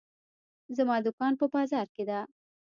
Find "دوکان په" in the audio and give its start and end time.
1.05-1.45